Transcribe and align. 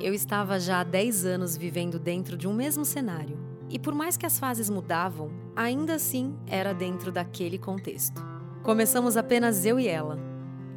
Eu 0.00 0.14
estava 0.14 0.58
já 0.58 0.80
há 0.80 0.84
10 0.84 1.26
anos 1.26 1.56
vivendo 1.58 1.98
dentro 1.98 2.34
de 2.34 2.48
um 2.48 2.54
mesmo 2.54 2.86
cenário. 2.86 3.38
E 3.68 3.78
por 3.78 3.94
mais 3.94 4.16
que 4.16 4.24
as 4.24 4.38
fases 4.38 4.70
mudavam, 4.70 5.30
ainda 5.54 5.94
assim 5.94 6.34
era 6.46 6.72
dentro 6.72 7.12
daquele 7.12 7.58
contexto. 7.58 8.24
Começamos 8.62 9.18
apenas 9.18 9.66
eu 9.66 9.78
e 9.78 9.86
ela, 9.86 10.18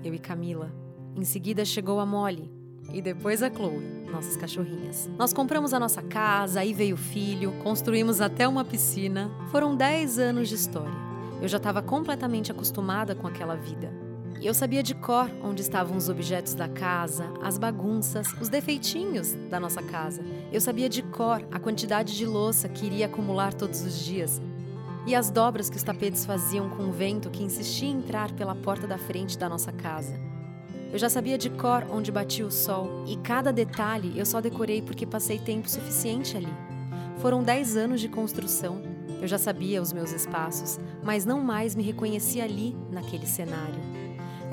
eu 0.04 0.14
e 0.14 0.20
Camila. 0.20 0.76
Em 1.16 1.24
seguida 1.24 1.64
chegou 1.64 2.02
a 2.02 2.06
Molly 2.06 2.52
e 2.92 3.02
depois 3.02 3.42
a 3.42 3.50
Chloe, 3.50 4.04
nossas 4.12 4.36
cachorrinhas. 4.36 5.10
Nós 5.18 5.32
compramos 5.32 5.74
a 5.74 5.80
nossa 5.80 6.02
casa, 6.02 6.60
aí 6.60 6.74
veio 6.74 6.96
o 6.96 7.00
filho, 7.00 7.54
construímos 7.64 8.20
até 8.20 8.46
uma 8.46 8.66
piscina. 8.66 9.32
Foram 9.52 9.74
10 9.74 10.20
anos 10.20 10.50
de 10.50 10.56
história. 10.56 10.94
Eu 11.42 11.48
já 11.48 11.58
estava 11.58 11.82
completamente 11.82 12.52
acostumada 12.52 13.16
com 13.16 13.26
aquela 13.26 13.56
vida. 13.56 14.03
E 14.44 14.46
eu 14.46 14.54
sabia 14.54 14.84
de 14.84 14.94
cor 14.94 15.32
onde 15.42 15.62
estavam 15.62 15.96
os 15.96 16.10
objetos 16.10 16.54
da 16.54 16.68
casa, 16.68 17.32
as 17.42 17.58
bagunças, 17.58 18.28
os 18.42 18.50
defeitinhos 18.50 19.32
da 19.50 19.58
nossa 19.58 19.82
casa. 19.82 20.22
Eu 20.52 20.60
sabia 20.60 20.90
de 20.90 21.02
cor 21.02 21.48
a 21.50 21.58
quantidade 21.58 22.14
de 22.14 22.26
louça 22.26 22.68
que 22.68 22.86
iria 22.86 23.06
acumular 23.06 23.54
todos 23.54 23.82
os 23.84 23.98
dias. 24.04 24.42
E 25.08 25.16
as 25.16 25.30
dobras 25.30 25.70
que 25.70 25.78
os 25.78 25.84
tapetes 25.84 26.26
faziam 26.26 26.70
com 26.72 26.90
o 26.90 26.92
vento 26.92 27.30
que 27.30 27.42
insistia 27.42 27.88
em 27.88 28.00
entrar 28.00 28.34
pela 28.34 28.54
porta 28.54 28.86
da 28.86 28.98
frente 28.98 29.38
da 29.38 29.48
nossa 29.48 29.72
casa. 29.72 30.20
Eu 30.92 31.00
já 31.00 31.10
sabia 31.10 31.38
de 31.38 31.50
cor 31.50 31.88
onde 31.90 32.12
batia 32.12 32.46
o 32.46 32.52
sol, 32.52 33.06
e 33.08 33.16
cada 33.16 33.54
detalhe 33.54 34.12
eu 34.20 34.26
só 34.26 34.42
decorei 34.42 34.82
porque 34.82 35.06
passei 35.06 35.40
tempo 35.40 35.70
suficiente 35.70 36.36
ali. 36.36 36.54
Foram 37.20 37.42
dez 37.42 37.78
anos 37.78 38.02
de 38.02 38.10
construção. 38.10 38.82
Eu 39.22 39.28
já 39.28 39.38
sabia 39.38 39.82
os 39.82 39.94
meus 39.94 40.12
espaços, 40.12 40.78
mas 41.02 41.24
não 41.24 41.40
mais 41.40 41.76
me 41.76 41.82
reconhecia 41.82 42.44
ali, 42.44 42.76
naquele 42.92 43.26
cenário. 43.26 43.93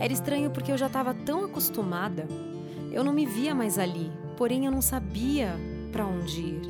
Era 0.00 0.14
estranho 0.14 0.50
porque 0.50 0.72
eu 0.72 0.78
já 0.78 0.86
estava 0.86 1.12
tão 1.12 1.44
acostumada. 1.44 2.26
Eu 2.90 3.04
não 3.04 3.12
me 3.12 3.26
via 3.26 3.54
mais 3.54 3.78
ali, 3.78 4.10
porém 4.34 4.64
eu 4.64 4.72
não 4.72 4.80
sabia 4.80 5.54
para 5.92 6.06
onde 6.06 6.40
ir. 6.40 6.62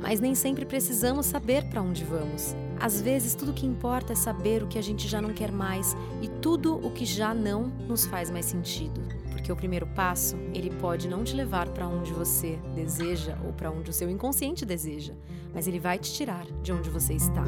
Mas 0.00 0.20
nem 0.20 0.34
sempre 0.34 0.64
precisamos 0.64 1.26
saber 1.26 1.68
para 1.68 1.82
onde 1.82 2.02
vamos. 2.02 2.56
Às 2.80 3.00
vezes, 3.00 3.34
tudo 3.34 3.52
que 3.52 3.66
importa 3.66 4.14
é 4.14 4.16
saber 4.16 4.62
o 4.62 4.68
que 4.68 4.78
a 4.78 4.82
gente 4.82 5.06
já 5.06 5.20
não 5.20 5.34
quer 5.34 5.52
mais 5.52 5.94
e 6.22 6.28
tudo 6.28 6.76
o 6.76 6.90
que 6.90 7.04
já 7.04 7.34
não 7.34 7.64
nos 7.86 8.06
faz 8.06 8.30
mais 8.30 8.46
sentido. 8.46 9.02
Porque 9.30 9.52
o 9.52 9.56
primeiro 9.56 9.86
passo, 9.88 10.36
ele 10.54 10.70
pode 10.70 11.08
não 11.08 11.24
te 11.24 11.34
levar 11.34 11.68
para 11.68 11.86
onde 11.86 12.12
você 12.12 12.58
deseja 12.74 13.36
ou 13.44 13.52
para 13.52 13.70
onde 13.70 13.90
o 13.90 13.92
seu 13.92 14.08
inconsciente 14.08 14.64
deseja, 14.64 15.14
mas 15.52 15.66
ele 15.66 15.80
vai 15.80 15.98
te 15.98 16.12
tirar 16.12 16.46
de 16.62 16.72
onde 16.72 16.88
você 16.88 17.14
está. 17.14 17.44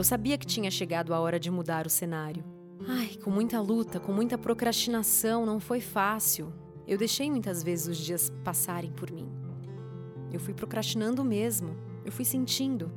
Eu 0.00 0.04
sabia 0.04 0.38
que 0.38 0.46
tinha 0.46 0.70
chegado 0.70 1.12
a 1.12 1.20
hora 1.20 1.38
de 1.38 1.50
mudar 1.50 1.86
o 1.86 1.90
cenário. 1.90 2.42
Ai, 2.88 3.18
com 3.22 3.30
muita 3.30 3.60
luta, 3.60 4.00
com 4.00 4.12
muita 4.12 4.38
procrastinação, 4.38 5.44
não 5.44 5.60
foi 5.60 5.78
fácil. 5.78 6.50
Eu 6.88 6.96
deixei 6.96 7.30
muitas 7.30 7.62
vezes 7.62 7.86
os 7.86 7.98
dias 7.98 8.32
passarem 8.42 8.90
por 8.90 9.10
mim. 9.10 9.28
Eu 10.32 10.40
fui 10.40 10.54
procrastinando 10.54 11.22
mesmo, 11.22 11.76
eu 12.02 12.10
fui 12.10 12.24
sentindo, 12.24 12.90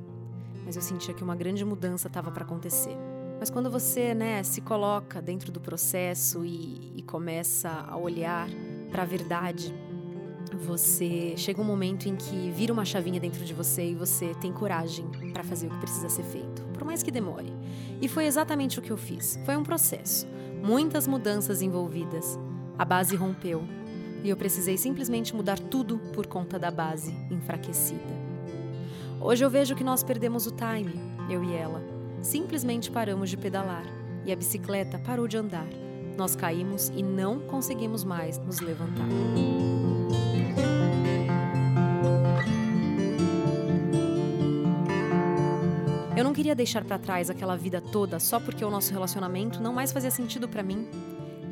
mas 0.63 0.77
eu 0.77 0.81
sentia 0.81 1.13
que 1.13 1.21
uma 1.21 1.35
grande 1.35 1.65
mudança 1.65 2.07
estava 2.07 2.31
para 2.31 2.45
acontecer. 2.45 2.95
Mas 3.37 3.49
quando 3.49 3.69
você, 3.69 4.13
né, 4.13 4.41
se 4.41 4.61
coloca 4.61 5.21
dentro 5.21 5.51
do 5.51 5.59
processo 5.59 6.45
e, 6.45 6.93
e 6.95 7.01
começa 7.01 7.85
a 7.85 7.97
olhar 7.97 8.47
para 8.89 9.01
a 9.01 9.05
verdade, 9.05 9.75
você 10.57 11.35
chega 11.35 11.61
um 11.61 11.65
momento 11.65 12.07
em 12.07 12.15
que 12.15 12.49
vira 12.51 12.71
uma 12.71 12.85
chavinha 12.85 13.19
dentro 13.19 13.43
de 13.43 13.53
você 13.53 13.89
e 13.89 13.93
você 13.93 14.33
tem 14.35 14.53
coragem 14.53 15.05
para 15.33 15.43
fazer 15.43 15.67
o 15.67 15.69
que 15.69 15.79
precisa 15.79 16.07
ser 16.07 16.23
feito, 16.23 16.63
por 16.73 16.83
mais 16.83 17.01
que 17.01 17.11
demore. 17.11 17.53
E 18.01 18.07
foi 18.07 18.25
exatamente 18.25 18.79
o 18.79 18.81
que 18.81 18.91
eu 18.91 18.97
fiz. 18.97 19.39
Foi 19.45 19.55
um 19.55 19.63
processo, 19.63 20.27
muitas 20.61 21.07
mudanças 21.07 21.61
envolvidas. 21.61 22.37
A 22.77 22.83
base 22.83 23.15
rompeu 23.15 23.63
e 24.23 24.29
eu 24.29 24.37
precisei 24.37 24.77
simplesmente 24.77 25.35
mudar 25.35 25.59
tudo 25.59 25.99
por 26.13 26.25
conta 26.27 26.57
da 26.57 26.71
base 26.71 27.13
enfraquecida. 27.29 28.23
Hoje 29.21 29.43
eu 29.43 29.49
vejo 29.49 29.75
que 29.75 29.83
nós 29.83 30.03
perdemos 30.03 30.47
o 30.47 30.51
time, 30.51 30.99
eu 31.29 31.43
e 31.43 31.53
ela. 31.53 31.81
Simplesmente 32.21 32.89
paramos 32.89 33.29
de 33.29 33.37
pedalar 33.37 33.85
e 34.25 34.31
a 34.31 34.35
bicicleta 34.35 34.97
parou 34.97 35.27
de 35.27 35.37
andar. 35.37 35.67
Nós 36.17 36.35
caímos 36.35 36.89
e 36.89 37.03
não 37.03 37.39
conseguimos 37.39 38.03
mais 38.03 38.37
nos 38.37 38.59
levantar. 38.59 39.07
Eu 46.23 46.27
não 46.27 46.33
queria 46.33 46.55
deixar 46.55 46.85
para 46.85 46.97
trás 46.97 47.29
aquela 47.29 47.57
vida 47.57 47.81
toda 47.81 48.17
só 48.17 48.39
porque 48.39 48.63
o 48.63 48.69
nosso 48.69 48.93
relacionamento 48.93 49.61
não 49.61 49.73
mais 49.73 49.91
fazia 49.91 50.09
sentido 50.09 50.47
para 50.47 50.63
mim. 50.63 50.87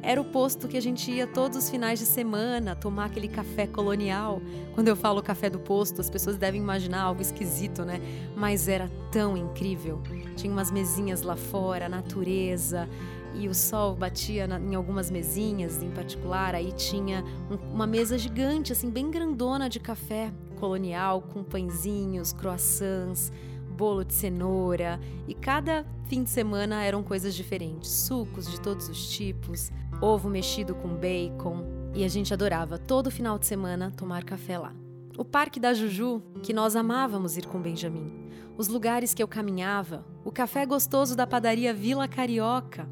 Era 0.01 0.21
o 0.21 0.23
posto 0.23 0.65
que 0.65 0.77
a 0.77 0.81
gente 0.81 1.11
ia 1.11 1.27
todos 1.27 1.57
os 1.57 1.69
finais 1.69 1.99
de 1.99 2.05
semana 2.05 2.73
tomar 2.73 3.07
aquele 3.07 3.27
café 3.27 3.67
colonial. 3.67 4.41
Quando 4.73 4.87
eu 4.87 4.95
falo 4.95 5.21
café 5.21 5.49
do 5.49 5.59
posto, 5.59 5.99
as 5.99 6.09
pessoas 6.09 6.37
devem 6.37 6.61
imaginar 6.61 7.01
algo 7.01 7.21
esquisito, 7.21 7.83
né? 7.83 7.99
Mas 8.33 8.69
era 8.69 8.89
tão 9.11 9.35
incrível. 9.35 10.01
Tinha 10.37 10.53
umas 10.53 10.71
mesinhas 10.71 11.21
lá 11.21 11.35
fora, 11.35 11.89
natureza, 11.89 12.88
e 13.35 13.49
o 13.49 13.53
sol 13.53 13.93
batia 13.93 14.47
na, 14.47 14.57
em 14.57 14.73
algumas 14.73 15.11
mesinhas 15.11 15.83
em 15.83 15.91
particular. 15.91 16.55
Aí 16.55 16.71
tinha 16.71 17.25
um, 17.51 17.73
uma 17.73 17.85
mesa 17.85 18.17
gigante, 18.17 18.71
assim, 18.71 18.89
bem 18.89 19.11
grandona 19.11 19.67
de 19.67 19.81
café 19.81 20.31
colonial, 20.61 21.21
com 21.23 21.43
pãezinhos, 21.43 22.31
croissants, 22.31 23.33
bolo 23.71 24.03
de 24.03 24.13
cenoura. 24.13 24.99
E 25.27 25.33
cada 25.33 25.85
fim 26.05 26.23
de 26.23 26.29
semana 26.29 26.83
eram 26.83 27.01
coisas 27.01 27.33
diferentes: 27.33 27.89
sucos 27.89 28.47
de 28.47 28.59
todos 28.59 28.89
os 28.89 29.09
tipos, 29.09 29.71
ovo 30.01 30.29
mexido 30.29 30.75
com 30.75 30.89
bacon. 30.89 31.65
E 31.93 32.03
a 32.03 32.07
gente 32.07 32.33
adorava 32.33 32.77
todo 32.77 33.11
final 33.11 33.39
de 33.39 33.45
semana 33.45 33.91
tomar 33.91 34.23
café 34.23 34.57
lá. 34.57 34.73
O 35.17 35.25
Parque 35.25 35.59
da 35.59 35.73
Juju, 35.73 36.21
que 36.41 36.53
nós 36.53 36.75
amávamos 36.75 37.37
ir 37.37 37.45
com 37.45 37.61
Benjamin. 37.61 38.29
Os 38.57 38.67
lugares 38.67 39.13
que 39.13 39.21
eu 39.21 39.27
caminhava, 39.27 40.05
o 40.23 40.31
café 40.31 40.65
gostoso 40.65 41.15
da 41.15 41.27
padaria 41.27 41.73
Vila 41.73 42.07
Carioca, 42.07 42.88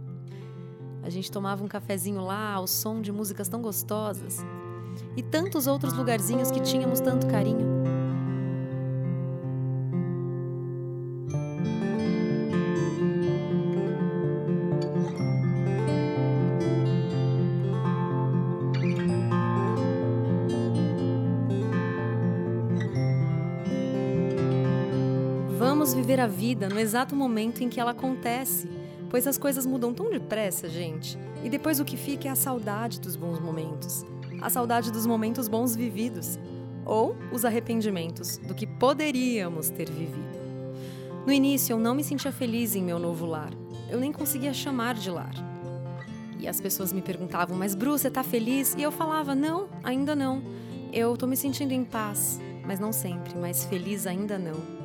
a 1.01 1.09
gente 1.09 1.31
tomava 1.31 1.63
um 1.63 1.67
cafezinho 1.67 2.21
lá 2.21 2.53
ao 2.53 2.67
som 2.67 3.01
de 3.01 3.11
músicas 3.11 3.47
tão 3.47 3.61
gostosas. 3.61 4.37
E 5.15 5.23
tantos 5.23 5.65
outros 5.65 5.93
lugarzinhos 5.93 6.51
que 6.51 6.59
tínhamos 6.59 6.99
tanto 6.99 7.27
carinho. 7.27 7.78
Vamos 25.89 26.05
viver 26.05 26.19
a 26.19 26.27
vida 26.27 26.69
no 26.69 26.79
exato 26.79 27.15
momento 27.15 27.63
em 27.63 27.67
que 27.67 27.79
ela 27.79 27.89
acontece 27.89 28.69
pois 29.09 29.25
as 29.25 29.39
coisas 29.39 29.65
mudam 29.65 29.91
tão 29.91 30.07
depressa, 30.07 30.69
gente. 30.69 31.17
E 31.43 31.49
depois 31.49 31.79
o 31.79 31.83
que 31.83 31.97
fica 31.97 32.27
é 32.27 32.31
a 32.31 32.35
saudade 32.35 33.01
dos 33.01 33.15
bons 33.15 33.39
momentos, 33.39 34.05
a 34.39 34.51
saudade 34.51 34.91
dos 34.91 35.07
momentos 35.07 35.47
bons 35.47 35.75
vividos, 35.75 36.37
ou 36.85 37.15
os 37.31 37.43
arrependimentos 37.43 38.37
do 38.37 38.53
que 38.53 38.67
poderíamos 38.67 39.69
ter 39.71 39.89
vivido. 39.89 40.37
No 41.25 41.33
início, 41.33 41.73
eu 41.73 41.79
não 41.79 41.95
me 41.95 42.03
sentia 42.03 42.31
feliz 42.31 42.75
em 42.75 42.83
meu 42.83 42.99
novo 42.99 43.25
lar. 43.25 43.51
Eu 43.89 43.99
nem 43.99 44.11
conseguia 44.11 44.53
chamar 44.53 44.93
de 44.93 45.09
lar. 45.09 45.33
E 46.39 46.47
as 46.47 46.61
pessoas 46.61 46.93
me 46.93 47.01
perguntavam: 47.01 47.57
Mas 47.57 47.73
Bru, 47.73 47.97
você 47.97 48.11
tá 48.11 48.23
feliz? 48.23 48.75
E 48.77 48.83
eu 48.83 48.91
falava: 48.91 49.33
Não, 49.33 49.67
ainda 49.83 50.15
não. 50.15 50.43
Eu 50.93 51.17
tô 51.17 51.25
me 51.25 51.35
sentindo 51.35 51.71
em 51.71 51.83
paz, 51.83 52.39
mas 52.63 52.79
não 52.79 52.91
sempre, 52.91 53.35
mas 53.35 53.65
feliz 53.65 54.05
ainda 54.05 54.37
não 54.37 54.78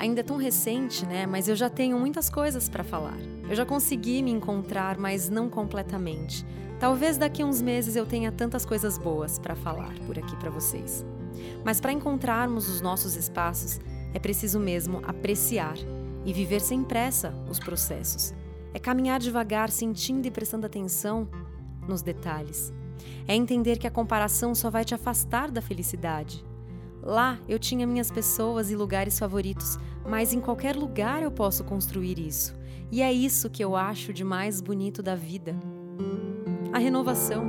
ainda 0.00 0.20
é 0.20 0.24
tão 0.24 0.38
recente, 0.38 1.04
né? 1.04 1.26
Mas 1.26 1.46
eu 1.46 1.54
já 1.54 1.68
tenho 1.68 1.98
muitas 1.98 2.30
coisas 2.30 2.70
para 2.70 2.82
falar. 2.82 3.18
Eu 3.48 3.54
já 3.54 3.66
consegui 3.66 4.22
me 4.22 4.30
encontrar, 4.30 4.96
mas 4.96 5.28
não 5.28 5.50
completamente. 5.50 6.44
Talvez 6.80 7.18
daqui 7.18 7.42
a 7.42 7.46
uns 7.46 7.60
meses 7.60 7.96
eu 7.96 8.06
tenha 8.06 8.32
tantas 8.32 8.64
coisas 8.64 8.96
boas 8.96 9.38
para 9.38 9.54
falar 9.54 9.92
por 10.06 10.18
aqui 10.18 10.34
para 10.36 10.48
vocês. 10.48 11.04
Mas 11.62 11.82
para 11.82 11.92
encontrarmos 11.92 12.66
os 12.70 12.80
nossos 12.80 13.14
espaços, 13.14 13.78
é 14.14 14.18
preciso 14.18 14.58
mesmo 14.58 15.02
apreciar 15.04 15.76
e 16.24 16.32
viver 16.32 16.62
sem 16.62 16.82
pressa 16.82 17.34
os 17.50 17.58
processos. 17.58 18.32
É 18.72 18.78
caminhar 18.78 19.20
devagar, 19.20 19.68
sentindo 19.68 20.26
e 20.26 20.30
prestando 20.30 20.64
atenção 20.64 21.28
nos 21.86 22.00
detalhes. 22.00 22.72
É 23.28 23.34
entender 23.34 23.78
que 23.78 23.86
a 23.86 23.90
comparação 23.90 24.54
só 24.54 24.70
vai 24.70 24.84
te 24.84 24.94
afastar 24.94 25.50
da 25.50 25.60
felicidade. 25.60 26.42
Lá 27.02 27.38
eu 27.48 27.58
tinha 27.58 27.86
minhas 27.86 28.10
pessoas 28.10 28.70
e 28.70 28.76
lugares 28.76 29.18
favoritos, 29.18 29.78
mas 30.06 30.32
em 30.32 30.40
qualquer 30.40 30.76
lugar 30.76 31.22
eu 31.22 31.30
posso 31.30 31.64
construir 31.64 32.18
isso. 32.18 32.54
E 32.92 33.02
é 33.02 33.12
isso 33.12 33.48
que 33.48 33.62
eu 33.62 33.76
acho 33.76 34.12
de 34.12 34.24
mais 34.24 34.60
bonito 34.60 35.02
da 35.02 35.14
vida. 35.14 35.54
A 36.72 36.78
renovação, 36.78 37.44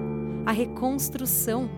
a 0.46 0.52
reconstrução. 0.52 1.70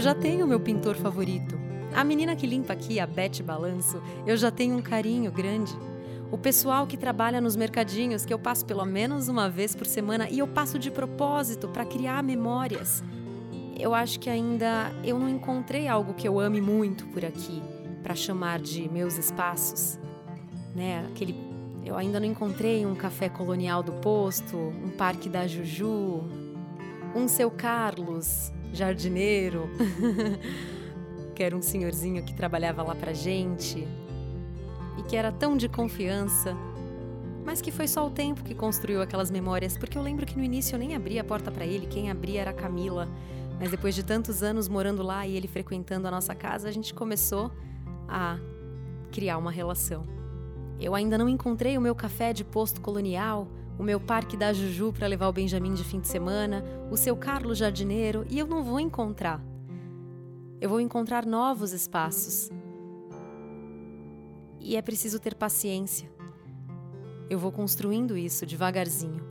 Eu 0.00 0.04
já 0.04 0.14
tenho 0.14 0.46
meu 0.46 0.58
pintor 0.58 0.96
favorito. 0.96 1.60
A 1.94 2.02
menina 2.02 2.34
que 2.34 2.46
limpa 2.46 2.72
aqui, 2.72 2.98
a 2.98 3.06
Beth 3.06 3.42
Balanço, 3.44 4.02
eu 4.26 4.34
já 4.34 4.50
tenho 4.50 4.78
um 4.78 4.80
carinho 4.80 5.30
grande. 5.30 5.76
O 6.32 6.38
pessoal 6.38 6.86
que 6.86 6.96
trabalha 6.96 7.38
nos 7.38 7.54
mercadinhos, 7.54 8.24
que 8.24 8.32
eu 8.32 8.38
passo 8.38 8.64
pelo 8.64 8.86
menos 8.86 9.28
uma 9.28 9.50
vez 9.50 9.74
por 9.76 9.86
semana 9.86 10.26
e 10.30 10.38
eu 10.38 10.48
passo 10.48 10.78
de 10.78 10.90
propósito 10.90 11.68
para 11.68 11.84
criar 11.84 12.22
memórias. 12.22 13.04
Eu 13.78 13.94
acho 13.94 14.18
que 14.18 14.30
ainda 14.30 14.90
eu 15.04 15.18
não 15.18 15.28
encontrei 15.28 15.86
algo 15.86 16.14
que 16.14 16.26
eu 16.26 16.40
ame 16.40 16.62
muito 16.62 17.06
por 17.08 17.22
aqui 17.22 17.62
para 18.02 18.14
chamar 18.14 18.58
de 18.58 18.88
meus 18.88 19.18
espaços, 19.18 19.98
né? 20.74 21.06
Aquele 21.10 21.36
eu 21.84 21.94
ainda 21.94 22.18
não 22.18 22.26
encontrei 22.26 22.86
um 22.86 22.94
café 22.94 23.28
colonial 23.28 23.82
do 23.82 23.92
posto, 23.92 24.56
um 24.56 24.88
parque 24.96 25.28
da 25.28 25.46
Juju, 25.46 26.24
um 27.14 27.28
seu 27.28 27.50
Carlos, 27.50 28.50
jardineiro, 28.72 29.68
que 31.34 31.42
era 31.42 31.56
um 31.56 31.62
senhorzinho 31.62 32.22
que 32.22 32.34
trabalhava 32.34 32.82
lá 32.82 32.94
pra 32.94 33.12
gente. 33.12 33.86
E 34.98 35.02
que 35.02 35.16
era 35.16 35.32
tão 35.32 35.56
de 35.56 35.68
confiança, 35.68 36.56
mas 37.44 37.60
que 37.60 37.70
foi 37.70 37.88
só 37.88 38.06
o 38.06 38.10
tempo 38.10 38.42
que 38.42 38.54
construiu 38.54 39.00
aquelas 39.00 39.30
memórias, 39.30 39.76
porque 39.76 39.96
eu 39.96 40.02
lembro 40.02 40.26
que 40.26 40.36
no 40.36 40.44
início 40.44 40.74
eu 40.74 40.78
nem 40.78 40.94
abria 40.94 41.22
a 41.22 41.24
porta 41.24 41.50
para 41.50 41.64
ele, 41.64 41.86
quem 41.86 42.10
abria 42.10 42.42
era 42.42 42.50
a 42.50 42.54
Camila. 42.54 43.08
Mas 43.58 43.70
depois 43.70 43.94
de 43.94 44.02
tantos 44.02 44.42
anos 44.42 44.68
morando 44.68 45.02
lá 45.02 45.26
e 45.26 45.36
ele 45.36 45.46
frequentando 45.46 46.08
a 46.08 46.10
nossa 46.10 46.34
casa, 46.34 46.68
a 46.68 46.72
gente 46.72 46.94
começou 46.94 47.50
a 48.08 48.38
criar 49.12 49.36
uma 49.36 49.50
relação. 49.50 50.06
Eu 50.78 50.94
ainda 50.94 51.18
não 51.18 51.28
encontrei 51.28 51.76
o 51.76 51.80
meu 51.80 51.94
café 51.94 52.32
de 52.32 52.42
posto 52.42 52.80
colonial, 52.80 53.48
o 53.80 53.82
meu 53.82 53.98
parque 53.98 54.36
da 54.36 54.52
Juju 54.52 54.92
para 54.92 55.06
levar 55.06 55.26
o 55.28 55.32
Benjamin 55.32 55.72
de 55.72 55.82
fim 55.82 56.00
de 56.00 56.06
semana, 56.06 56.62
o 56.90 56.98
seu 56.98 57.16
Carlos 57.16 57.56
jardineiro, 57.56 58.26
e 58.28 58.38
eu 58.38 58.46
não 58.46 58.62
vou 58.62 58.78
encontrar. 58.78 59.42
Eu 60.60 60.68
vou 60.68 60.82
encontrar 60.82 61.24
novos 61.24 61.72
espaços. 61.72 62.50
E 64.60 64.76
é 64.76 64.82
preciso 64.82 65.18
ter 65.18 65.34
paciência. 65.34 66.12
Eu 67.30 67.38
vou 67.38 67.50
construindo 67.50 68.18
isso 68.18 68.44
devagarzinho. 68.44 69.24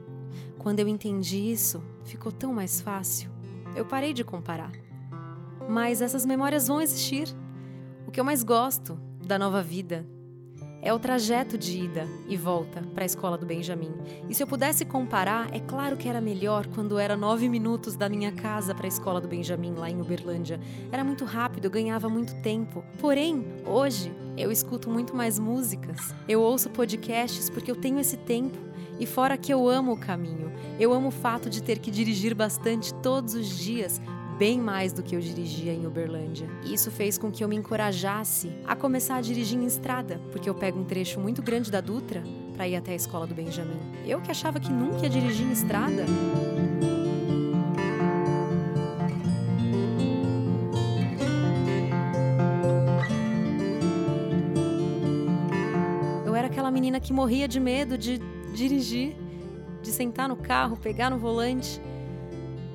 Quando 0.58 0.80
eu 0.80 0.88
entendi 0.88 1.38
isso, 1.38 1.80
ficou 2.04 2.32
tão 2.32 2.52
mais 2.52 2.82
fácil. 2.82 3.30
Eu 3.76 3.86
parei 3.86 4.14
de 4.14 4.24
comparar. 4.24 4.72
Mas 5.70 6.02
essas 6.02 6.26
memórias 6.26 6.68
vão 6.68 6.82
existir. 6.82 7.28
O 8.08 8.10
que 8.10 8.20
eu 8.20 8.26
mais 8.26 8.42
gosto 8.42 9.00
da 9.24 9.38
nova 9.38 9.62
vida 9.62 10.08
é 10.82 10.94
o 10.94 11.00
trajeto 11.00 11.58
de 11.58 11.84
ida 11.84 12.08
e 12.28 12.38
volta 12.38 12.82
para 12.94 13.04
a 13.04 13.06
escola 13.06 13.38
do 13.38 13.46
Benjamin. 13.46 13.92
E 14.30 14.36
se 14.36 14.42
eu 14.42 14.48
pudesse 14.48 14.86
comparar, 14.86 15.54
é 15.54 15.60
claro 15.60 15.98
que 15.98 16.08
era 16.08 16.22
melhor 16.22 16.68
quando 16.68 16.98
era 16.98 17.18
nove 17.18 17.50
minutos 17.50 17.96
da 17.96 18.08
minha 18.08 18.32
casa 18.32 18.74
para 18.74 18.86
a 18.86 18.88
escola 18.88 19.20
do 19.20 19.28
Benjamin, 19.28 19.74
lá 19.74 19.90
em 19.90 20.00
Uberlândia. 20.00 20.60
Era 20.92 21.04
muito 21.04 21.26
rápido, 21.26 21.66
eu 21.66 21.72
ganhava 21.72 22.08
muito 22.08 22.36
tempo. 22.42 22.84
Porém, 23.00 23.46
hoje, 23.66 24.12
eu 24.38 24.52
escuto 24.52 24.90
muito 24.90 25.16
mais 25.16 25.38
músicas. 25.38 26.14
Eu 26.28 26.42
ouço 26.42 26.70
podcasts 26.70 27.50
porque 27.50 27.70
eu 27.70 27.76
tenho 27.76 28.00
esse 28.00 28.18
tempo. 28.18 28.58
E 29.00 29.06
fora 29.06 29.38
que 29.38 29.54
eu 29.54 29.70
amo 29.70 29.94
o 29.94 30.00
caminho, 30.00 30.52
eu 30.78 30.92
amo 30.94 31.08
o 31.08 31.12
fato 31.12 31.50
de 31.50 31.64
ter 31.64 31.80
que 31.80 31.90
dirigir 31.90 32.36
bastante 32.36 32.94
todos 32.96 33.34
os 33.34 33.48
dias 33.48 34.02
bem 34.40 34.58
mais 34.58 34.94
do 34.94 35.04
que 35.04 35.18
eu 35.18 35.20
dirigia 35.20 35.74
em 35.74 35.86
Uberlândia. 35.86 36.50
Isso 36.64 36.90
fez 36.90 37.18
com 37.18 37.30
que 37.30 37.44
eu 37.44 37.50
me 37.50 37.58
encorajasse 37.58 38.50
a 38.66 38.74
começar 38.74 39.18
a 39.18 39.22
dirigir 39.22 39.60
em 39.60 39.66
estrada, 39.66 40.22
porque 40.32 40.50
eu 40.50 40.56
pego 40.56 40.80
um 40.80 40.86
trecho 40.86 41.20
muito 41.20 41.42
grande 41.42 41.70
da 41.70 41.82
Dutra 41.82 42.24
para 42.56 42.66
ir 42.66 42.78
até 42.78 42.94
a 42.94 42.96
escola 42.96 43.28
do 43.28 43.36
Benjamin. 43.36 43.78
Eu 44.06 44.22
que 44.22 44.32
achava 44.32 44.58
que 44.58 44.72
nunca 44.72 45.04
ia 45.04 45.10
dirigir 45.10 45.46
em 45.46 45.52
estrada. 45.52 46.06
Eu 56.26 56.34
era 56.34 56.48
aquela 56.48 56.72
menina 56.72 57.02
que 57.02 57.12
morria 57.12 57.46
de 57.46 57.60
medo 57.60 57.98
de 57.98 58.20
dirigir, 58.56 59.18
de 59.82 59.92
sentar 59.92 60.30
no 60.30 60.38
carro, 60.38 60.78
pegar 60.78 61.10
no 61.10 61.20
volante. 61.20 61.82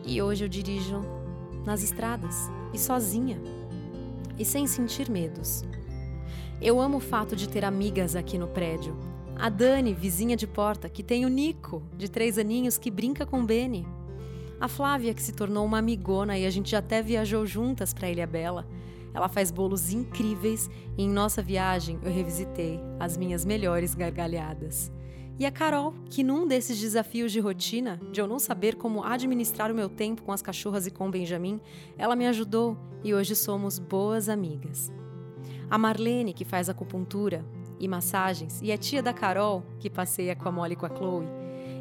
E 0.05 0.21
hoje 0.21 0.45
eu 0.45 0.49
dirijo 0.49 1.14
nas 1.65 1.83
estradas 1.83 2.51
e 2.73 2.79
sozinha 2.79 3.41
e 4.39 4.45
sem 4.45 4.67
sentir 4.67 5.11
medos. 5.11 5.63
Eu 6.61 6.81
amo 6.81 6.99
o 6.99 7.01
fato 7.01 7.35
de 7.37 7.49
ter 7.49 7.65
amigas 7.65 8.17
aqui 8.17 8.39
no 8.39 8.49
prédio. 8.49 8.97
A 9.37 9.49
Dani, 9.49 9.93
vizinha 9.93 10.37
de 10.37 10.47
porta, 10.47 10.89
que 10.89 11.03
tem 11.03 11.25
o 11.25 11.29
Nico, 11.29 11.83
de 11.97 12.09
três 12.09 12.39
aninhos, 12.39 12.79
que 12.79 12.91
brinca 12.91 13.27
com 13.27 13.41
o 13.41 13.45
Beni. 13.45 13.87
A 14.61 14.69
Flávia, 14.69 15.13
que 15.13 15.23
se 15.23 15.33
tornou 15.33 15.67
uma 15.67 15.79
amigona 15.79 16.39
e 16.39 16.47
a 16.47 16.51
gente 16.51 16.75
até 16.77 17.03
viajou 17.03 17.45
juntas 17.45 17.93
para 17.93 18.09
Ilha 18.09 18.27
Bela. 18.27 18.67
Ela 19.13 19.29
faz 19.29 19.51
bolos 19.51 19.93
incríveis 19.93 20.71
e 20.97 21.03
em 21.03 21.09
nossa 21.09 21.43
viagem 21.43 21.99
eu 22.03 22.13
revisitei 22.13 22.81
as 22.99 23.17
minhas 23.17 23.45
melhores 23.45 23.95
gargalhadas. 23.95 24.91
E 25.37 25.45
a 25.45 25.51
Carol, 25.51 25.93
que 26.09 26.23
num 26.23 26.47
desses 26.47 26.79
desafios 26.79 27.33
de 27.33 27.41
rotina, 27.41 28.01
de 28.13 28.21
eu 28.21 28.27
não 28.27 28.39
saber 28.39 28.77
como 28.77 29.03
administrar 29.03 29.71
o 29.71 29.75
meu 29.75 29.89
tempo 29.89 30.23
com 30.23 30.31
as 30.31 30.41
cachorras 30.41 30.87
e 30.87 30.93
com 30.93 31.09
o 31.09 31.11
Benjamin, 31.11 31.61
ela 31.99 32.15
me 32.15 32.27
ajudou 32.29 32.77
e 33.03 33.13
hoje 33.13 33.35
somos 33.35 33.81
boas 33.81 34.29
amigas. 34.29 34.93
A 35.69 35.77
Marlene, 35.77 36.33
que 36.33 36.45
faz 36.45 36.69
acupuntura 36.69 37.45
e 37.81 37.89
massagens, 37.89 38.61
e 38.63 38.71
a 38.71 38.79
tia 38.79 39.03
da 39.03 39.13
Carol, 39.13 39.65
que 39.81 39.91
passeia 39.91 40.37
com 40.37 40.49
a 40.49 40.53
Molly 40.53 40.75
e 40.75 40.77
com 40.77 40.87
a 40.87 40.95
Chloe, 40.95 41.27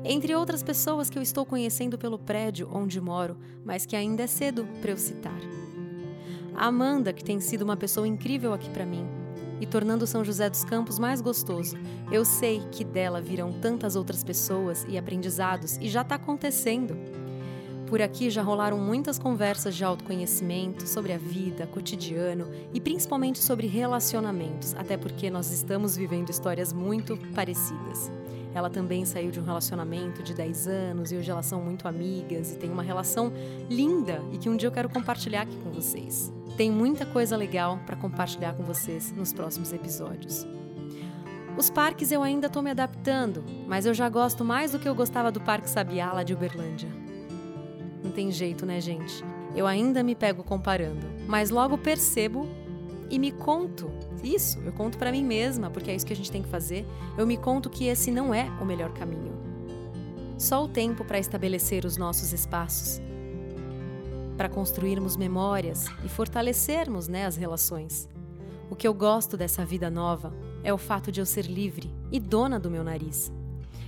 entre 0.04 0.34
outras 0.34 0.64
pessoas 0.64 1.08
que 1.08 1.20
eu 1.20 1.22
estou 1.22 1.46
conhecendo 1.46 1.96
pelo 1.96 2.18
prédio 2.18 2.68
onde 2.74 3.00
moro, 3.00 3.38
mas 3.64 3.86
que 3.86 3.96
ainda 3.96 4.24
é 4.24 4.28
cedo 4.28 4.68
para 4.82 4.92
eu 4.92 4.98
citar. 4.98 5.40
A 6.56 6.66
Amanda, 6.66 7.14
que 7.14 7.24
tem 7.24 7.40
sido 7.40 7.62
uma 7.62 7.77
pessoa 7.77 8.08
incrível 8.08 8.51
aqui 8.51 8.70
para 8.70 8.86
mim, 8.86 9.08
e 9.63 9.65
tornando 9.65 10.05
São 10.05 10.25
José 10.25 10.50
dos 10.50 10.65
Campos 10.65 11.00
mais 11.00 11.22
gostoso. 11.22 11.77
Eu 12.12 12.25
sei 12.25 12.62
que 12.70 12.84
dela 12.84 13.22
virão 13.22 13.53
tantas 13.53 13.96
outras 13.96 14.22
pessoas 14.22 14.86
e 14.89 14.98
aprendizados 14.98 15.77
e 15.77 15.88
já 15.88 16.01
está 16.01 16.15
acontecendo. 16.15 16.98
Por 17.88 18.01
aqui 18.01 18.29
já 18.29 18.41
rolaram 18.41 18.77
muitas 18.77 19.17
conversas 19.17 19.74
de 19.74 19.86
autoconhecimento 19.86 20.86
sobre 20.86 21.13
a 21.13 21.17
vida, 21.17 21.65
cotidiano 21.65 22.51
e 22.74 22.82
principalmente 22.82 23.39
sobre 23.39 23.65
relacionamentos, 23.65 24.75
até 24.75 24.98
porque 24.98 25.29
nós 25.29 25.50
estamos 25.50 25.96
vivendo 25.96 26.29
histórias 26.29 26.74
muito 26.74 27.17
parecidas. 27.34 28.12
Ela 28.53 28.69
também 28.69 29.05
saiu 29.05 29.31
de 29.31 29.39
um 29.39 29.43
relacionamento 29.43 30.22
de 30.22 30.33
10 30.33 30.67
anos 30.67 31.12
e 31.12 31.17
hoje 31.17 31.31
elas 31.31 31.45
são 31.45 31.62
muito 31.62 31.88
amigas 31.88 32.51
e 32.51 32.57
tem 32.57 32.69
uma 32.69 32.83
relação 32.83 33.33
linda 33.69 34.22
e 34.31 34.38
que 34.38 34.50
um 34.50 34.55
dia 34.55 34.67
eu 34.67 34.72
quero 34.72 34.89
compartilhar 34.89 35.41
aqui 35.41 35.57
com 35.57 35.72
vocês. 35.72 36.31
Tem 36.55 36.69
muita 36.69 37.05
coisa 37.05 37.36
legal 37.36 37.79
para 37.86 37.95
compartilhar 37.95 38.53
com 38.53 38.63
vocês 38.63 39.12
nos 39.12 39.33
próximos 39.33 39.74
episódios. 39.74 40.45
Os 41.57 41.69
parques 41.69 42.12
eu 42.12 42.24
ainda 42.24 42.48
estou 42.48 42.62
me 42.62 42.72
adaptando, 42.72 43.43
mas 43.67 43.86
eu 43.86 43.93
já 43.93 44.10
gosto 44.10 44.43
mais 44.43 44.72
do 44.72 44.79
que 44.79 44.88
eu 44.88 44.95
gostava 44.95 45.31
do 45.31 45.41
Parque 45.41 45.69
Sabiá 45.69 46.12
lá 46.12 46.24
de 46.24 46.33
Uberlândia. 46.33 46.89
Não 48.03 48.12
tem 48.12 48.31
jeito, 48.31 48.65
né, 48.65 48.81
gente? 48.81 49.24
Eu 49.55 49.67
ainda 49.67 50.03
me 50.03 50.15
pego 50.15 50.43
comparando, 50.43 51.05
mas 51.27 51.51
logo 51.51 51.77
percebo 51.77 52.48
e 53.10 53.19
me 53.19 53.31
conto. 53.31 53.89
Isso, 54.24 54.60
eu 54.65 54.72
conto 54.72 54.98
para 54.98 55.12
mim 55.12 55.24
mesma, 55.24 55.69
porque 55.69 55.91
é 55.91 55.95
isso 55.95 56.05
que 56.05 56.13
a 56.13 56.15
gente 56.15 56.31
tem 56.31 56.41
que 56.41 56.50
fazer. 56.50 56.86
Eu 57.17 57.27
me 57.27 57.38
conto 57.38 57.69
que 57.69 57.86
esse 57.86 58.12
não 58.12 58.33
é 58.33 58.50
o 58.62 58.65
melhor 58.65 58.91
caminho. 58.93 59.33
Só 60.38 60.63
o 60.63 60.67
tempo 60.67 61.05
para 61.05 61.19
estabelecer 61.19 61.86
os 61.86 61.98
nossos 61.98 62.33
espaços 62.33 63.01
para 64.38 64.50
construirmos 64.50 65.15
memórias 65.15 65.86
e 66.03 66.10
fortalecermos 66.10 67.07
né, 67.07 67.25
as 67.25 67.36
relações. 67.36 68.10
O 68.69 68.75
que 68.75 68.88
eu 68.88 68.93
gosto 68.93 69.38
dessa 69.38 69.65
vida 69.65 69.89
nova 69.89 70.33
é 70.63 70.74
o 70.74 70.77
fato 70.77 71.12
de 71.12 71.19
eu 71.19 71.25
ser 71.25 71.45
livre 71.45 71.93
e 72.12 72.19
dona 72.19 72.60
do 72.60 72.69
meu 72.69 72.83
nariz. 72.83 73.31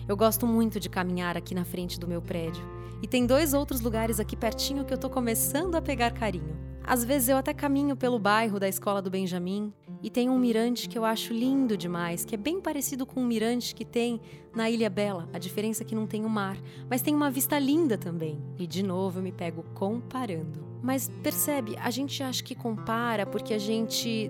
Eu 0.07 0.15
gosto 0.15 0.45
muito 0.45 0.79
de 0.79 0.89
caminhar 0.89 1.35
aqui 1.35 1.55
na 1.55 1.65
frente 1.65 1.99
do 1.99 2.07
meu 2.07 2.21
prédio. 2.21 2.63
E 3.01 3.07
tem 3.07 3.25
dois 3.25 3.53
outros 3.53 3.81
lugares 3.81 4.19
aqui 4.19 4.35
pertinho 4.35 4.85
que 4.85 4.93
eu 4.93 4.97
tô 4.97 5.09
começando 5.09 5.75
a 5.75 5.81
pegar 5.81 6.11
carinho. 6.11 6.55
Às 6.87 7.03
vezes 7.03 7.29
eu 7.29 7.37
até 7.37 7.53
caminho 7.53 7.95
pelo 7.95 8.19
bairro 8.19 8.59
da 8.59 8.69
escola 8.69 9.01
do 9.01 9.09
Benjamin 9.09 9.73
e 10.03 10.09
tem 10.09 10.29
um 10.29 10.37
mirante 10.37 10.87
que 10.87 10.97
eu 10.97 11.03
acho 11.03 11.33
lindo 11.33 11.75
demais, 11.75 12.23
que 12.23 12.35
é 12.35 12.37
bem 12.37 12.61
parecido 12.61 13.05
com 13.05 13.21
um 13.21 13.25
mirante 13.25 13.73
que 13.73 13.83
tem 13.83 14.21
na 14.55 14.69
Ilha 14.69 14.89
Bela. 14.89 15.27
A 15.33 15.39
diferença 15.39 15.81
é 15.81 15.85
que 15.85 15.95
não 15.95 16.05
tem 16.05 16.23
o 16.23 16.29
mar, 16.29 16.57
mas 16.87 17.01
tem 17.01 17.15
uma 17.15 17.31
vista 17.31 17.57
linda 17.57 17.97
também. 17.97 18.39
E 18.59 18.67
de 18.67 18.83
novo 18.83 19.19
eu 19.19 19.23
me 19.23 19.31
pego 19.31 19.63
comparando. 19.73 20.63
Mas 20.83 21.09
percebe, 21.23 21.75
a 21.77 21.89
gente 21.89 22.21
acha 22.21 22.43
que 22.43 22.53
compara 22.53 23.25
porque 23.25 23.55
a 23.55 23.57
gente 23.57 24.29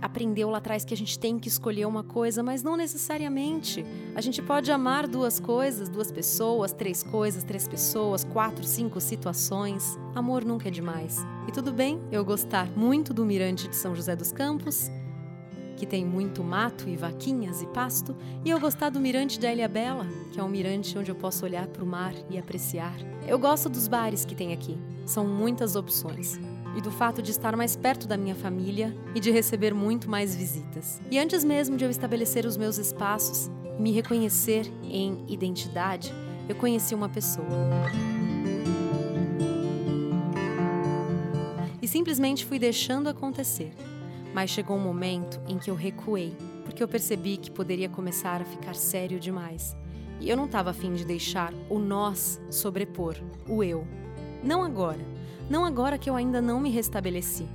aprendeu 0.00 0.50
lá 0.50 0.58
atrás 0.58 0.84
que 0.84 0.94
a 0.94 0.96
gente 0.96 1.18
tem 1.18 1.38
que 1.38 1.48
escolher 1.48 1.86
uma 1.86 2.02
coisa, 2.02 2.42
mas 2.42 2.62
não 2.62 2.76
necessariamente. 2.76 3.84
A 4.14 4.20
gente 4.20 4.42
pode 4.42 4.70
amar 4.70 5.06
duas 5.06 5.38
coisas, 5.40 5.88
duas 5.88 6.10
pessoas, 6.10 6.72
três 6.72 7.02
coisas, 7.02 7.44
três 7.44 7.66
pessoas, 7.66 8.24
quatro, 8.24 8.64
cinco 8.64 9.00
situações. 9.00 9.98
Amor 10.14 10.44
nunca 10.44 10.68
é 10.68 10.70
demais. 10.70 11.18
E 11.46 11.52
tudo 11.52 11.72
bem 11.72 12.00
eu 12.10 12.24
gostar 12.24 12.68
muito 12.76 13.12
do 13.14 13.24
Mirante 13.24 13.68
de 13.68 13.76
São 13.76 13.94
José 13.94 14.14
dos 14.14 14.32
Campos, 14.32 14.90
que 15.78 15.86
tem 15.86 16.04
muito 16.04 16.42
mato 16.42 16.88
e 16.88 16.96
vaquinhas 16.96 17.62
e 17.62 17.66
pasto, 17.68 18.16
e 18.44 18.50
eu 18.50 18.58
gostar 18.58 18.90
do 18.90 18.98
Mirante 18.98 19.38
da 19.38 19.52
Ilha 19.52 19.68
Bela, 19.68 20.06
que 20.32 20.40
é 20.40 20.42
um 20.42 20.48
mirante 20.48 20.98
onde 20.98 21.10
eu 21.10 21.14
posso 21.14 21.44
olhar 21.44 21.68
para 21.68 21.84
o 21.84 21.86
mar 21.86 22.12
e 22.28 22.36
apreciar. 22.36 22.96
Eu 23.26 23.38
gosto 23.38 23.68
dos 23.68 23.86
bares 23.86 24.24
que 24.24 24.34
tem 24.34 24.52
aqui, 24.52 24.76
são 25.06 25.24
muitas 25.26 25.76
opções. 25.76 26.38
E 26.78 26.80
do 26.80 26.92
fato 26.92 27.20
de 27.20 27.32
estar 27.32 27.56
mais 27.56 27.74
perto 27.74 28.06
da 28.06 28.16
minha 28.16 28.36
família 28.36 28.96
e 29.12 29.18
de 29.18 29.32
receber 29.32 29.74
muito 29.74 30.08
mais 30.08 30.36
visitas. 30.36 31.00
E 31.10 31.18
antes 31.18 31.42
mesmo 31.42 31.76
de 31.76 31.84
eu 31.84 31.90
estabelecer 31.90 32.46
os 32.46 32.56
meus 32.56 32.78
espaços 32.78 33.50
e 33.76 33.82
me 33.82 33.90
reconhecer 33.90 34.72
em 34.84 35.24
identidade, 35.26 36.14
eu 36.48 36.54
conheci 36.54 36.94
uma 36.94 37.08
pessoa. 37.08 37.48
E 41.82 41.88
simplesmente 41.88 42.46
fui 42.46 42.60
deixando 42.60 43.08
acontecer. 43.08 43.72
Mas 44.32 44.50
chegou 44.50 44.76
um 44.76 44.80
momento 44.80 45.40
em 45.48 45.58
que 45.58 45.72
eu 45.72 45.74
recuei, 45.74 46.32
porque 46.64 46.80
eu 46.80 46.86
percebi 46.86 47.38
que 47.38 47.50
poderia 47.50 47.88
começar 47.88 48.40
a 48.40 48.44
ficar 48.44 48.76
sério 48.76 49.18
demais. 49.18 49.76
E 50.20 50.30
eu 50.30 50.36
não 50.36 50.44
estava 50.44 50.70
afim 50.70 50.94
de 50.94 51.04
deixar 51.04 51.52
o 51.68 51.80
nós 51.80 52.40
sobrepor 52.48 53.16
o 53.48 53.64
eu. 53.64 53.84
Não 54.44 54.62
agora. 54.62 55.17
Não 55.48 55.64
agora 55.64 55.98
que 55.98 56.08
eu 56.10 56.14
ainda 56.14 56.40
não 56.42 56.60
me 56.60 56.70
restabeleci. 56.70 57.48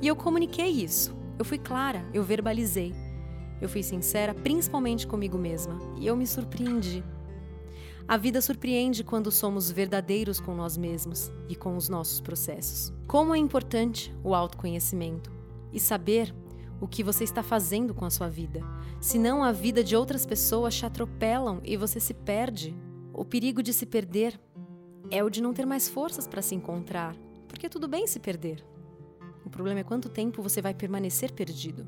E 0.00 0.06
eu 0.06 0.14
comuniquei 0.14 0.68
isso. 0.68 1.16
Eu 1.38 1.44
fui 1.44 1.58
clara, 1.58 2.04
eu 2.12 2.22
verbalizei. 2.22 2.94
Eu 3.60 3.68
fui 3.68 3.82
sincera, 3.82 4.34
principalmente 4.34 5.06
comigo 5.06 5.36
mesma, 5.36 5.78
e 5.96 6.06
eu 6.06 6.16
me 6.16 6.26
surpreendi. 6.26 7.02
A 8.06 8.16
vida 8.16 8.40
surpreende 8.40 9.04
quando 9.04 9.30
somos 9.30 9.70
verdadeiros 9.70 10.40
com 10.40 10.54
nós 10.54 10.76
mesmos 10.76 11.30
e 11.48 11.54
com 11.54 11.76
os 11.76 11.88
nossos 11.88 12.20
processos. 12.20 12.92
Como 13.06 13.34
é 13.34 13.38
importante 13.38 14.14
o 14.24 14.34
autoconhecimento 14.34 15.30
e 15.72 15.78
saber 15.78 16.34
o 16.80 16.88
que 16.88 17.02
você 17.02 17.24
está 17.24 17.42
fazendo 17.42 17.92
com 17.92 18.04
a 18.04 18.10
sua 18.10 18.28
vida. 18.28 18.62
Senão 19.00 19.42
a 19.42 19.52
vida 19.52 19.82
de 19.82 19.96
outras 19.96 20.24
pessoas 20.24 20.74
te 20.74 20.86
atropelam 20.86 21.60
e 21.64 21.76
você 21.76 22.00
se 22.00 22.14
perde. 22.14 22.74
O 23.12 23.24
perigo 23.24 23.62
de 23.62 23.72
se 23.72 23.84
perder 23.84 24.40
é 25.10 25.22
o 25.22 25.30
de 25.30 25.42
não 25.42 25.52
ter 25.52 25.66
mais 25.66 25.88
forças 25.88 26.26
para 26.26 26.42
se 26.42 26.54
encontrar, 26.54 27.16
porque 27.46 27.66
é 27.66 27.68
tudo 27.68 27.88
bem 27.88 28.06
se 28.06 28.18
perder. 28.18 28.64
O 29.44 29.50
problema 29.50 29.80
é 29.80 29.84
quanto 29.84 30.08
tempo 30.08 30.42
você 30.42 30.60
vai 30.60 30.74
permanecer 30.74 31.32
perdido. 31.32 31.86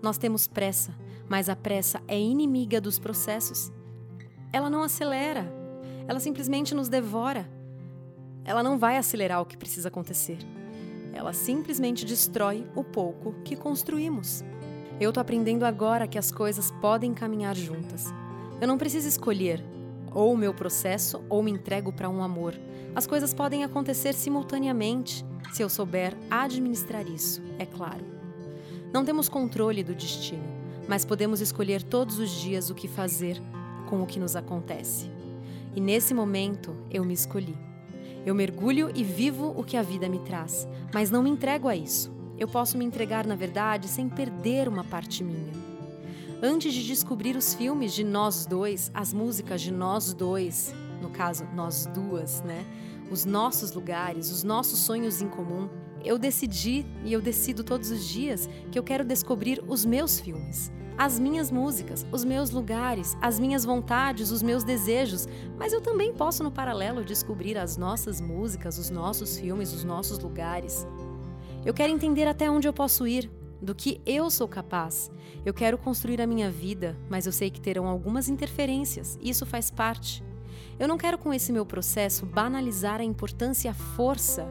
Nós 0.00 0.18
temos 0.18 0.46
pressa, 0.46 0.94
mas 1.28 1.48
a 1.48 1.56
pressa 1.56 2.02
é 2.06 2.18
inimiga 2.18 2.80
dos 2.80 2.98
processos. 2.98 3.72
Ela 4.52 4.70
não 4.70 4.82
acelera, 4.82 5.52
ela 6.06 6.20
simplesmente 6.20 6.74
nos 6.74 6.88
devora. 6.88 7.48
Ela 8.44 8.62
não 8.62 8.78
vai 8.78 8.96
acelerar 8.96 9.40
o 9.40 9.46
que 9.46 9.56
precisa 9.56 9.88
acontecer. 9.88 10.38
Ela 11.12 11.32
simplesmente 11.32 12.04
destrói 12.04 12.66
o 12.74 12.82
pouco 12.82 13.34
que 13.44 13.54
construímos. 13.54 14.42
Eu 15.00 15.12
tô 15.12 15.20
aprendendo 15.20 15.64
agora 15.64 16.06
que 16.06 16.18
as 16.18 16.30
coisas 16.30 16.70
podem 16.80 17.14
caminhar 17.14 17.54
juntas. 17.54 18.06
Eu 18.60 18.68
não 18.68 18.78
preciso 18.78 19.08
escolher 19.08 19.64
ou 20.14 20.32
o 20.32 20.36
meu 20.36 20.52
processo 20.54 21.22
ou 21.28 21.42
me 21.42 21.50
entrego 21.50 21.92
para 21.92 22.08
um 22.08 22.22
amor. 22.22 22.54
As 22.94 23.06
coisas 23.06 23.32
podem 23.32 23.64
acontecer 23.64 24.14
simultaneamente 24.14 25.24
se 25.52 25.62
eu 25.62 25.68
souber 25.68 26.16
administrar 26.30 27.06
isso, 27.06 27.42
é 27.58 27.66
claro. 27.66 28.04
Não 28.92 29.04
temos 29.04 29.28
controle 29.28 29.82
do 29.82 29.94
destino, 29.94 30.44
mas 30.88 31.04
podemos 31.04 31.40
escolher 31.40 31.82
todos 31.82 32.18
os 32.18 32.30
dias 32.30 32.70
o 32.70 32.74
que 32.74 32.88
fazer 32.88 33.40
com 33.88 34.02
o 34.02 34.06
que 34.06 34.18
nos 34.18 34.36
acontece. 34.36 35.10
E 35.74 35.80
nesse 35.80 36.12
momento 36.12 36.76
eu 36.90 37.04
me 37.04 37.14
escolhi. 37.14 37.56
Eu 38.24 38.34
mergulho 38.34 38.90
e 38.94 39.02
vivo 39.02 39.52
o 39.56 39.64
que 39.64 39.76
a 39.76 39.82
vida 39.82 40.08
me 40.08 40.20
traz, 40.20 40.68
mas 40.92 41.10
não 41.10 41.22
me 41.22 41.30
entrego 41.30 41.68
a 41.68 41.74
isso. 41.74 42.12
Eu 42.38 42.48
posso 42.48 42.78
me 42.78 42.84
entregar, 42.84 43.26
na 43.26 43.34
verdade, 43.34 43.88
sem 43.88 44.08
perder 44.08 44.68
uma 44.68 44.84
parte 44.84 45.22
minha. 45.24 45.71
Antes 46.44 46.74
de 46.74 46.84
descobrir 46.84 47.36
os 47.36 47.54
filmes 47.54 47.94
de 47.94 48.02
nós 48.02 48.44
dois, 48.44 48.90
as 48.92 49.12
músicas 49.12 49.60
de 49.60 49.70
nós 49.70 50.12
dois, 50.12 50.74
no 51.00 51.08
caso, 51.08 51.46
nós 51.54 51.86
duas, 51.86 52.42
né? 52.42 52.66
Os 53.12 53.24
nossos 53.24 53.70
lugares, 53.72 54.28
os 54.32 54.42
nossos 54.42 54.80
sonhos 54.80 55.22
em 55.22 55.28
comum, 55.28 55.68
eu 56.04 56.18
decidi 56.18 56.84
e 57.04 57.12
eu 57.12 57.20
decido 57.20 57.62
todos 57.62 57.92
os 57.92 58.04
dias 58.08 58.48
que 58.72 58.76
eu 58.76 58.82
quero 58.82 59.04
descobrir 59.04 59.62
os 59.68 59.84
meus 59.84 60.18
filmes 60.18 60.72
as 60.98 61.18
minhas 61.18 61.50
músicas, 61.50 62.06
os 62.12 62.22
meus 62.22 62.50
lugares, 62.50 63.16
as 63.20 63.38
minhas 63.38 63.64
vontades, 63.64 64.30
os 64.30 64.42
meus 64.42 64.62
desejos, 64.62 65.26
mas 65.58 65.72
eu 65.72 65.80
também 65.80 66.12
posso, 66.12 66.42
no 66.44 66.52
paralelo, 66.52 67.02
descobrir 67.02 67.56
as 67.56 67.76
nossas 67.76 68.20
músicas, 68.20 68.78
os 68.78 68.90
nossos 68.90 69.38
filmes, 69.38 69.72
os 69.72 69.84
nossos 69.84 70.18
lugares. 70.18 70.86
Eu 71.64 71.72
quero 71.72 71.92
entender 71.92 72.26
até 72.26 72.50
onde 72.50 72.68
eu 72.68 72.72
posso 72.72 73.06
ir, 73.06 73.30
do 73.62 73.74
que 73.74 74.00
eu 74.04 74.28
sou 74.28 74.48
capaz. 74.48 75.10
Eu 75.46 75.54
quero 75.54 75.78
construir 75.78 76.20
a 76.20 76.26
minha 76.26 76.50
vida, 76.50 76.98
mas 77.08 77.24
eu 77.24 77.32
sei 77.32 77.50
que 77.50 77.60
terão 77.60 77.86
algumas 77.86 78.28
interferências, 78.28 79.18
isso 79.22 79.46
faz 79.46 79.70
parte. 79.70 80.22
Eu 80.78 80.88
não 80.88 80.98
quero, 80.98 81.16
com 81.16 81.32
esse 81.32 81.52
meu 81.52 81.64
processo, 81.64 82.26
banalizar 82.26 83.00
a 83.00 83.04
importância 83.04 83.68
e 83.68 83.70
a 83.70 83.74
força 83.74 84.46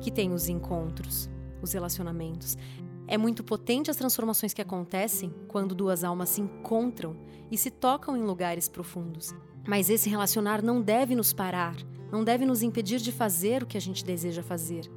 que 0.00 0.10
tem 0.10 0.32
os 0.32 0.48
encontros, 0.48 1.30
os 1.62 1.72
relacionamentos. 1.72 2.58
É 3.06 3.16
muito 3.16 3.42
potente 3.42 3.90
as 3.90 3.96
transformações 3.96 4.52
que 4.52 4.62
acontecem 4.62 5.32
quando 5.48 5.74
duas 5.74 6.04
almas 6.04 6.28
se 6.30 6.40
encontram 6.40 7.16
e 7.50 7.56
se 7.56 7.70
tocam 7.70 8.16
em 8.16 8.22
lugares 8.22 8.68
profundos. 8.68 9.34
Mas 9.66 9.88
esse 9.88 10.10
relacionar 10.10 10.62
não 10.62 10.80
deve 10.80 11.14
nos 11.14 11.32
parar, 11.32 11.76
não 12.10 12.24
deve 12.24 12.44
nos 12.44 12.62
impedir 12.62 12.98
de 12.98 13.12
fazer 13.12 13.62
o 13.62 13.66
que 13.66 13.76
a 13.76 13.80
gente 13.80 14.04
deseja 14.04 14.42
fazer. 14.42 14.90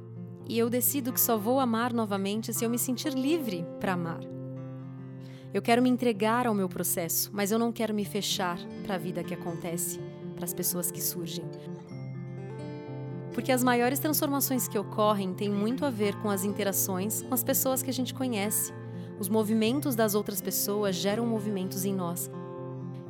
E 0.48 0.58
eu 0.58 0.70
decido 0.70 1.12
que 1.12 1.20
só 1.20 1.36
vou 1.36 1.58
amar 1.58 1.92
novamente 1.92 2.54
se 2.54 2.64
eu 2.64 2.70
me 2.70 2.78
sentir 2.78 3.12
livre 3.14 3.66
para 3.80 3.94
amar. 3.94 4.20
Eu 5.52 5.62
quero 5.62 5.82
me 5.82 5.88
entregar 5.88 6.46
ao 6.46 6.54
meu 6.54 6.68
processo, 6.68 7.30
mas 7.32 7.50
eu 7.50 7.58
não 7.58 7.72
quero 7.72 7.94
me 7.94 8.04
fechar 8.04 8.58
para 8.84 8.94
a 8.94 8.98
vida 8.98 9.24
que 9.24 9.34
acontece, 9.34 9.98
para 10.34 10.44
as 10.44 10.52
pessoas 10.54 10.90
que 10.90 11.02
surgem. 11.02 11.44
Porque 13.32 13.50
as 13.50 13.64
maiores 13.64 13.98
transformações 13.98 14.68
que 14.68 14.78
ocorrem 14.78 15.34
têm 15.34 15.50
muito 15.50 15.84
a 15.84 15.90
ver 15.90 16.14
com 16.22 16.30
as 16.30 16.44
interações 16.44 17.22
com 17.22 17.34
as 17.34 17.42
pessoas 17.42 17.82
que 17.82 17.90
a 17.90 17.92
gente 17.92 18.14
conhece. 18.14 18.72
Os 19.18 19.28
movimentos 19.28 19.94
das 19.96 20.14
outras 20.14 20.40
pessoas 20.40 20.94
geram 20.94 21.26
movimentos 21.26 21.84
em 21.84 21.94
nós. 21.94 22.30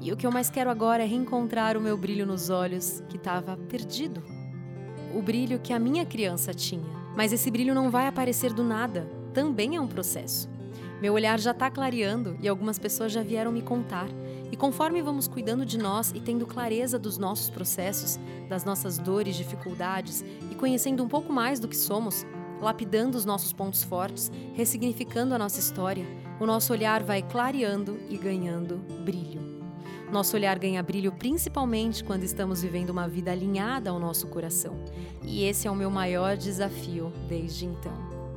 E 0.01 0.13
o 0.13 0.17
que 0.17 0.27
eu 0.27 0.33
mais 0.33 0.49
quero 0.49 0.71
agora 0.71 1.03
é 1.03 1.07
reencontrar 1.07 1.77
o 1.77 1.81
meu 1.81 1.97
brilho 1.97 2.27
nos 2.27 2.49
olhos 2.49 3.03
que 3.09 3.17
estava 3.17 3.57
perdido. 3.57 4.23
O 5.15 5.21
brilho 5.23 5.59
que 5.59 5.73
a 5.73 5.79
minha 5.79 6.05
criança 6.05 6.55
tinha. 6.55 6.96
Mas 7.17 7.33
esse 7.33 7.51
brilho 7.51 7.75
não 7.75 7.91
vai 7.91 8.07
aparecer 8.07 8.53
do 8.53 8.63
nada, 8.63 9.09
também 9.33 9.75
é 9.75 9.81
um 9.81 9.89
processo. 9.89 10.49
Meu 11.01 11.15
olhar 11.15 11.39
já 11.41 11.51
está 11.51 11.71
clareando 11.71 12.37
e 12.41 12.49
algumas 12.49 12.79
pessoas 12.79 13.13
já 13.13 13.23
vieram 13.23 13.53
me 13.53 13.63
contar 13.63 14.09
e 14.51 14.57
conforme 14.57 15.03
vamos 15.03 15.29
cuidando 15.29 15.67
de 15.67 15.79
nós 15.79 16.13
e 16.15 16.21
tendo 16.21 16.47
clareza 16.47 16.99
dos 16.99 17.19
nossos 17.19 17.51
processos, 17.51 18.19
das 18.49 18.65
nossas 18.65 18.99
dores, 18.99 19.37
dificuldades 19.37 20.25
e 20.51 20.55
conhecendo 20.55 21.03
um 21.03 21.09
pouco 21.09 21.33
mais 21.33 21.59
do 21.61 21.69
que 21.69 21.77
somos, 21.77 22.27
lapidando 22.61 23.19
os 23.19 23.25
nossos 23.25 23.53
pontos 23.53 23.83
fortes, 23.83 24.31
ressignificando 24.55 25.35
a 25.35 25.39
nossa 25.39 25.59
história, 25.59 26.07
o 26.41 26.47
nosso 26.47 26.73
olhar 26.73 27.03
vai 27.03 27.23
clareando 27.23 27.99
e 28.09 28.17
ganhando 28.17 28.77
brilho. 29.05 29.46
Nosso 30.11 30.37
olhar 30.37 30.57
ganha 30.59 30.83
brilho 30.83 31.11
principalmente 31.11 32.05
quando 32.05 32.23
estamos 32.23 32.63
vivendo 32.63 32.91
uma 32.91 33.09
vida 33.09 33.33
alinhada 33.33 33.91
ao 33.91 33.99
nosso 33.99 34.29
coração. 34.29 34.77
E 35.23 35.43
esse 35.43 35.67
é 35.67 35.71
o 35.71 35.75
meu 35.75 35.91
maior 35.91 36.37
desafio 36.37 37.13
desde 37.29 37.67
então. 37.67 37.93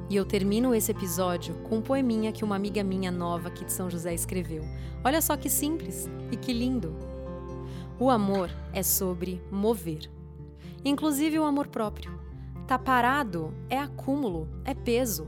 E 0.09 0.15
eu 0.15 0.25
termino 0.25 0.73
esse 0.73 0.91
episódio 0.91 1.53
com 1.69 1.77
um 1.77 1.81
poeminha 1.81 2.31
que 2.31 2.43
uma 2.43 2.55
amiga 2.55 2.83
minha 2.83 3.11
nova 3.11 3.49
aqui 3.49 3.63
de 3.63 3.71
São 3.71 3.87
José 3.87 4.11
escreveu. 4.11 4.63
Olha 5.03 5.21
só 5.21 5.37
que 5.37 5.49
simples 5.49 6.09
e 6.31 6.35
que 6.35 6.51
lindo. 6.51 6.95
O 7.99 8.09
amor 8.09 8.49
é 8.73 8.81
sobre 8.81 9.39
mover, 9.51 10.09
inclusive 10.83 11.37
o 11.37 11.43
amor 11.43 11.67
próprio. 11.67 12.19
Tá 12.65 12.79
parado 12.79 13.53
é 13.69 13.77
acúmulo, 13.77 14.49
é 14.65 14.73
peso. 14.73 15.27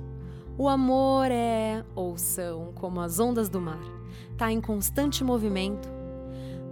O 0.57 0.67
amor 0.67 1.27
é, 1.29 1.86
ou 1.95 2.17
são 2.17 2.71
como 2.74 3.00
as 3.00 3.19
ondas 3.19 3.50
do 3.50 3.62
mar, 3.62 3.83
tá 4.38 4.51
em 4.51 4.60
constante 4.60 5.24
movimento. 5.24 6.00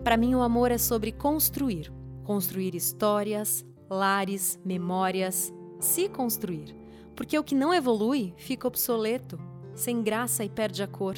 Para 0.10 0.18
mim, 0.18 0.34
o 0.34 0.42
amor 0.42 0.72
é 0.72 0.80
sobre 0.80 1.12
construir, 1.12 1.94
construir 2.24 2.74
histórias, 2.74 3.63
lares, 3.88 4.60
memórias, 4.66 5.54
se 5.80 6.10
construir 6.10 6.80
porque 7.20 7.38
o 7.38 7.44
que 7.44 7.54
não 7.54 7.74
evolui 7.74 8.34
fica 8.38 8.66
obsoleto, 8.66 9.38
sem 9.75 10.01
graça 10.01 10.42
e 10.42 10.48
perde 10.48 10.82
a 10.82 10.88
cor. 10.88 11.18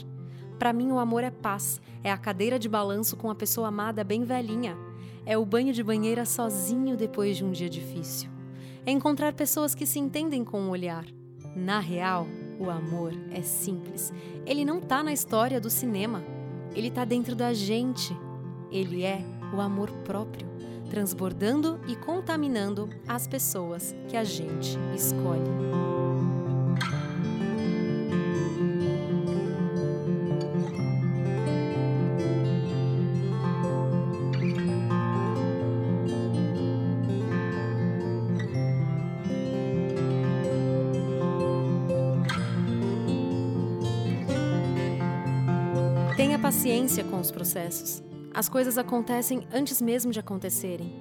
Para 0.57 0.73
mim, 0.73 0.91
o 0.91 0.97
amor 0.97 1.23
é 1.23 1.29
paz, 1.29 1.79
é 2.03 2.11
a 2.11 2.17
cadeira 2.17 2.57
de 2.57 2.67
balanço 2.67 3.15
com 3.15 3.29
a 3.29 3.35
pessoa 3.35 3.67
amada 3.67 4.03
bem 4.03 4.23
velhinha, 4.23 4.75
é 5.27 5.37
o 5.37 5.45
banho 5.45 5.71
de 5.71 5.83
banheira 5.83 6.25
sozinho 6.25 6.97
depois 6.97 7.37
de 7.37 7.45
um 7.45 7.51
dia 7.51 7.69
difícil. 7.69 8.31
É 8.83 8.89
encontrar 8.89 9.33
pessoas 9.33 9.75
que 9.75 9.85
se 9.85 9.99
entendem 9.99 10.43
com 10.43 10.63
o 10.63 10.69
olhar. 10.71 11.05
Na 11.55 11.79
real, 11.79 12.25
o 12.59 12.67
amor 12.67 13.13
é 13.31 13.43
simples. 13.43 14.11
Ele 14.43 14.65
não 14.65 14.81
tá 14.81 15.03
na 15.03 15.13
história 15.13 15.61
do 15.61 15.69
cinema. 15.69 16.23
Ele 16.73 16.89
tá 16.89 17.05
dentro 17.05 17.35
da 17.35 17.53
gente. 17.53 18.17
Ele 18.71 19.03
é 19.03 19.21
o 19.53 19.59
amor 19.59 19.91
próprio, 20.05 20.47
transbordando 20.89 21.79
e 21.87 21.95
contaminando 21.95 22.89
as 23.07 23.27
pessoas 23.27 23.93
que 24.07 24.15
a 24.15 24.23
gente 24.23 24.77
escolhe. 24.95 25.41
Tenha 46.15 46.37
paciência 46.37 47.03
com 47.03 47.19
os 47.19 47.31
processos. 47.31 48.10
As 48.33 48.47
coisas 48.47 48.77
acontecem 48.77 49.45
antes 49.51 49.81
mesmo 49.81 50.11
de 50.11 50.19
acontecerem. 50.19 50.95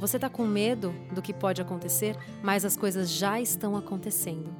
Você 0.00 0.16
está 0.16 0.28
com 0.28 0.44
medo 0.44 0.92
do 1.12 1.22
que 1.22 1.32
pode 1.32 1.62
acontecer, 1.62 2.16
mas 2.42 2.64
as 2.64 2.76
coisas 2.76 3.08
já 3.08 3.40
estão 3.40 3.76
acontecendo. 3.76 4.52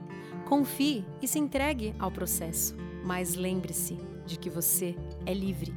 Confie 0.48 1.04
e 1.20 1.26
se 1.26 1.40
entregue 1.40 1.96
ao 1.98 2.10
processo, 2.10 2.76
mas 3.04 3.34
lembre-se 3.34 3.98
de 4.24 4.38
que 4.38 4.48
você 4.48 4.94
é 5.26 5.34
livre. 5.34 5.74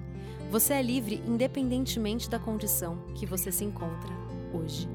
Você 0.52 0.74
é 0.74 0.82
livre 0.84 1.22
independentemente 1.28 2.30
da 2.30 2.38
condição 2.38 3.00
que 3.16 3.26
você 3.26 3.52
se 3.52 3.66
encontra 3.66 4.12
hoje. 4.54 4.88